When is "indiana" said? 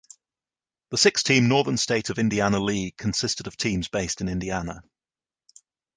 2.17-2.59, 4.29-4.83